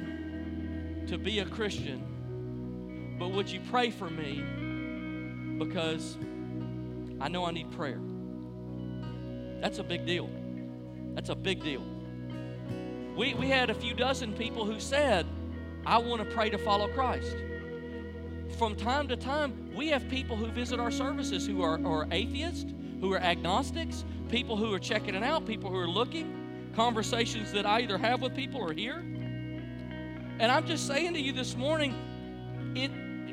[1.08, 4.43] to be a Christian, but would you pray for me
[5.58, 6.16] because
[7.20, 7.99] I know I need prayer?
[9.62, 10.30] That's a big deal.
[11.16, 11.82] That's a big deal.
[13.16, 15.26] We, we had a few dozen people who said,
[15.88, 17.38] I want to pray to follow Christ.
[18.58, 22.74] From time to time, we have people who visit our services who are, are atheists,
[23.00, 27.66] who are agnostics, people who are checking it out, people who are looking, conversations that
[27.66, 28.98] I either have with people or hear.
[28.98, 31.96] And I'm just saying to you this morning,
[32.76, 32.92] it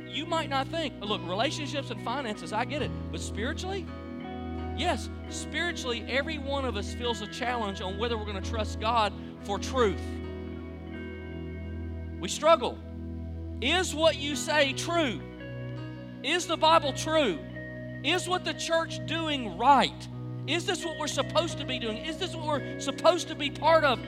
[0.09, 3.85] you might not think, look, relationships and finances, I get it, but spiritually,
[4.77, 8.81] Yes, spiritually, every one of us feels a challenge on whether we're going to trust
[8.81, 9.13] God
[9.45, 10.01] for truth.
[12.25, 12.79] We struggle.
[13.61, 15.21] Is what you say true?
[16.23, 17.39] Is the Bible true?
[18.03, 20.09] Is what the church doing right?
[20.47, 21.99] Is this what we're supposed to be doing?
[21.99, 24.01] Is this what we're supposed to be part of?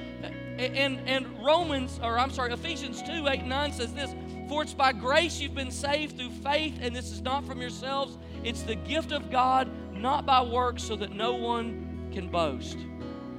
[0.56, 4.14] And, and Romans, or I'm sorry, Ephesians 2 8 9 says this
[4.48, 8.16] For it's by grace you've been saved through faith, and this is not from yourselves,
[8.42, 12.78] it's the gift of God not by works, so that no one can boast.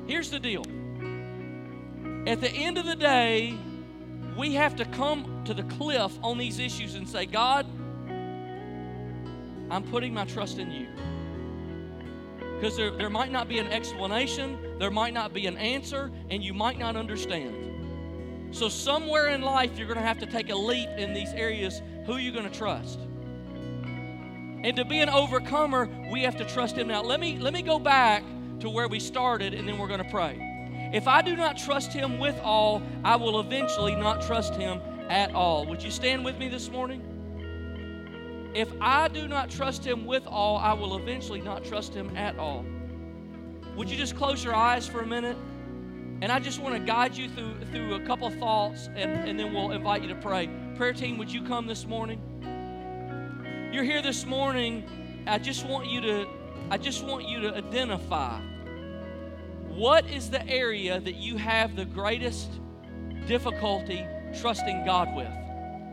[0.05, 0.61] Here's the deal
[2.27, 3.57] at the end of the day,
[4.37, 7.65] we have to come to the cliff on these issues and say, God,
[9.69, 10.87] I'm putting my trust in you.
[12.55, 16.43] Because there, there might not be an explanation, there might not be an answer, and
[16.43, 18.55] you might not understand.
[18.55, 21.81] So, somewhere in life, you're going to have to take a leap in these areas.
[22.05, 22.99] Who are you going to trust?
[24.63, 26.87] And to be an overcomer, we have to trust Him.
[26.87, 28.23] Now, let me, let me go back
[28.61, 30.46] to where we started, and then we're going to pray.
[30.93, 35.33] If I do not trust Him with all, I will eventually not trust Him at
[35.33, 35.65] all.
[35.65, 37.01] Would you stand with me this morning?
[38.53, 42.37] If I do not trust Him with all, I will eventually not trust Him at
[42.39, 42.65] all.
[43.75, 45.37] Would you just close your eyes for a minute?
[46.21, 49.53] And I just want to guide you through, through a couple thoughts, and, and then
[49.53, 50.49] we'll invite you to pray.
[50.75, 52.19] Prayer team, would you come this morning?
[53.71, 55.23] You're here this morning.
[55.27, 56.27] I just want you to
[56.69, 58.41] I just want you to identify
[59.77, 62.49] what is the area that you have the greatest
[63.27, 64.03] difficulty
[64.41, 65.31] trusting God with?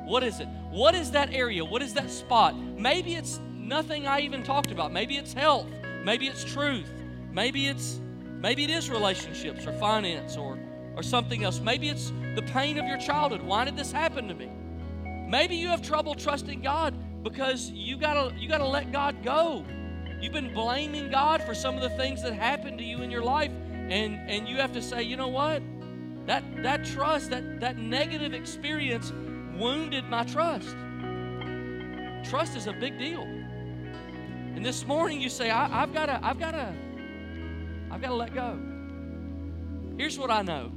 [0.06, 0.48] What is it?
[0.70, 1.62] What is that area?
[1.62, 2.56] What is that spot?
[2.56, 4.90] Maybe it's nothing I even talked about.
[4.90, 5.66] Maybe it's health.
[6.02, 6.90] Maybe it's truth.
[7.30, 8.00] Maybe it's
[8.40, 10.58] maybe it is relationships or finance or
[10.96, 11.60] or something else.
[11.60, 13.42] Maybe it's the pain of your childhood.
[13.42, 14.50] Why did this happen to me?
[15.28, 19.62] Maybe you have trouble trusting God because you gotta you gotta let God go.
[20.22, 23.22] You've been blaming God for some of the things that happened to you in your
[23.22, 23.50] life,
[23.90, 25.62] and and you have to say, you know what?
[26.26, 29.12] That that trust, that that negative experience
[29.58, 30.76] wounded my trust.
[32.24, 33.22] Trust is a big deal.
[33.22, 36.72] And this morning you say, I, I've gotta, I've gotta,
[37.90, 38.58] I've gotta let go.
[39.98, 40.72] Here's what I know.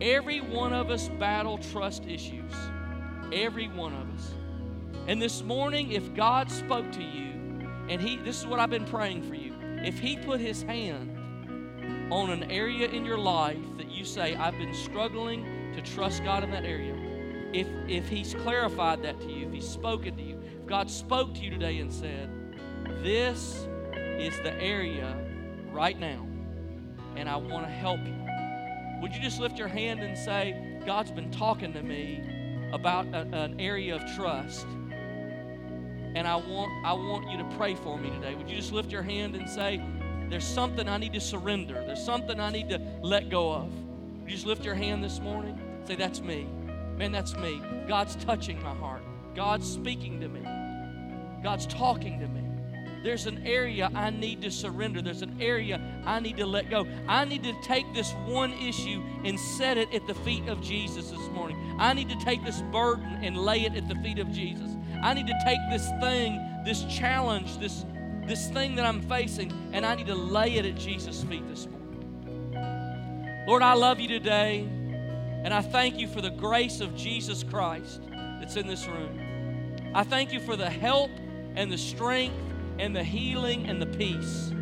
[0.00, 2.52] Every one of us battle trust issues.
[3.32, 4.34] Every one of us.
[5.06, 7.30] And this morning, if God spoke to you,
[7.88, 11.15] and He, this is what I've been praying for you, if He put His hand
[12.10, 16.44] on an area in your life that you say, I've been struggling to trust God
[16.44, 16.94] in that area,
[17.52, 21.34] if, if He's clarified that to you, if He's spoken to you, if God spoke
[21.34, 22.30] to you today and said,
[23.02, 25.16] This is the area
[25.72, 26.26] right now,
[27.16, 28.14] and I want to help you,
[29.02, 32.22] would you just lift your hand and say, God's been talking to me
[32.72, 34.66] about a, an area of trust?
[36.16, 38.34] and I want I want you to pray for me today.
[38.34, 39.82] Would you just lift your hand and say,
[40.28, 41.82] "There's something I need to surrender.
[41.86, 43.70] There's something I need to let go of."
[44.24, 45.58] You just lift your hand this morning?
[45.84, 46.46] Say, "That's me,
[46.96, 47.12] man.
[47.12, 47.60] That's me.
[47.86, 49.02] God's touching my heart.
[49.34, 50.40] God's speaking to me.
[51.42, 52.42] God's talking to me."
[53.04, 55.00] There's an area I need to surrender.
[55.00, 56.86] There's an area I need to let go.
[57.06, 61.10] I need to take this one issue and set it at the feet of Jesus
[61.10, 61.56] this morning.
[61.78, 64.72] I need to take this burden and lay it at the feet of Jesus.
[65.02, 67.84] I need to take this thing, this challenge, this,
[68.26, 71.66] this thing that I'm facing, and I need to lay it at Jesus' feet this
[71.66, 73.44] morning.
[73.46, 74.60] Lord, I love you today,
[75.44, 79.92] and I thank you for the grace of Jesus Christ that's in this room.
[79.94, 81.10] I thank you for the help
[81.54, 82.36] and the strength
[82.78, 84.52] and the healing and the peace.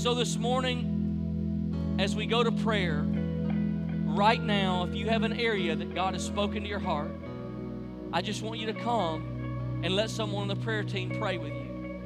[0.00, 3.04] So this morning, as we go to prayer,
[4.04, 7.10] right now, if you have an area that God has spoken to your heart,
[8.12, 11.52] I just want you to come and let someone on the prayer team pray with
[11.52, 11.59] you.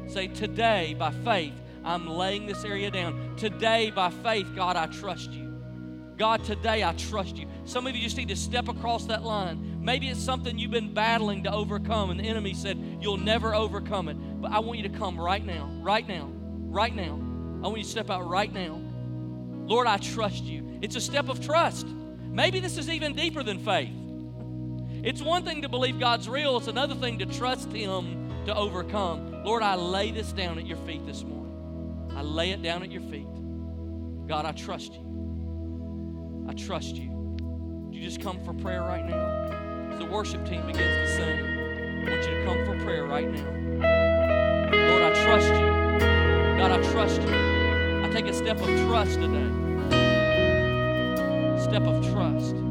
[0.07, 3.37] Say, Today, by faith, I'm laying this area down.
[3.37, 5.45] Today, by faith, God, I trust you.
[6.17, 7.49] God, today I trust you.
[7.65, 9.83] Some of you just need to step across that line.
[9.83, 14.09] Maybe it's something you've been battling to overcome, and the enemy said, You'll never overcome
[14.09, 14.15] it.
[14.41, 17.21] But I want you to come right now, right now, right now.
[17.63, 18.81] I want you to step out right now.
[19.67, 20.79] Lord, I trust you.
[20.83, 21.87] It's a step of trust.
[21.87, 23.93] Maybe this is even deeper than faith.
[25.03, 29.34] It's one thing to believe God's real, it's another thing to trust Him to overcome.
[29.45, 32.11] Lord, I lay this down at your feet this morning.
[32.17, 33.27] I lay it down at your feet.
[34.27, 36.47] God, I trust you.
[36.49, 37.11] I trust you.
[37.11, 39.91] Would you just come for prayer right now?
[39.93, 41.45] As the worship team begins to sing,
[42.07, 43.51] I want you to come for prayer right now.
[44.73, 45.69] Lord, I trust you.
[46.57, 47.29] God, I trust you.
[47.29, 49.51] I take a step of trust today.
[51.63, 52.64] Step of trust.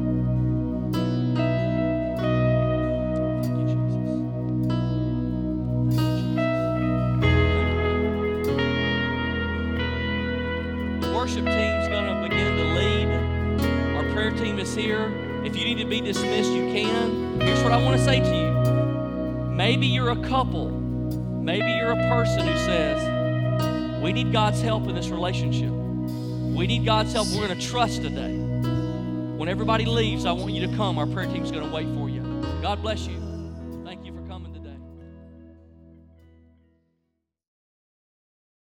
[19.64, 20.68] Maybe you're a couple.
[20.68, 25.70] Maybe you're a person who says, we need God's help in this relationship.
[26.54, 27.28] We need God's help.
[27.28, 28.36] We're going to trust today.
[28.36, 30.98] When everybody leaves, I want you to come.
[30.98, 32.20] Our prayer team is going to wait for you.
[32.60, 33.23] God bless you.